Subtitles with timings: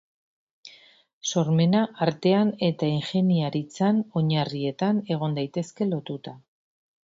[1.31, 6.39] Sormena artean eta ingeniaritzan oinarrietan egon daitezke lotuta.